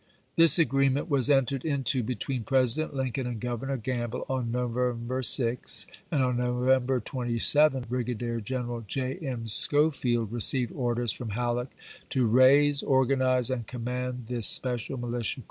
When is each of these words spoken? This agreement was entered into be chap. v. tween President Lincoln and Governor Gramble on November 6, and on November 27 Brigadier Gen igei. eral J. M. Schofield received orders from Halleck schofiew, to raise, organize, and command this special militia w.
This 0.35 0.57
agreement 0.57 1.11
was 1.11 1.29
entered 1.29 1.63
into 1.63 2.01
be 2.01 2.15
chap. 2.15 2.21
v. 2.21 2.25
tween 2.33 2.43
President 2.43 2.95
Lincoln 2.95 3.27
and 3.27 3.39
Governor 3.39 3.77
Gramble 3.77 4.25
on 4.27 4.49
November 4.51 5.21
6, 5.21 5.85
and 6.09 6.23
on 6.23 6.37
November 6.37 6.99
27 6.99 7.85
Brigadier 7.87 8.41
Gen 8.41 8.63
igei. 8.63 8.67
eral 8.67 8.87
J. 8.87 9.17
M. 9.19 9.45
Schofield 9.45 10.31
received 10.31 10.71
orders 10.71 11.11
from 11.11 11.29
Halleck 11.29 11.69
schofiew, 11.69 12.09
to 12.09 12.25
raise, 12.25 12.81
organize, 12.81 13.51
and 13.51 13.67
command 13.67 14.23
this 14.25 14.47
special 14.47 14.97
militia 14.97 15.35
w. 15.35 15.39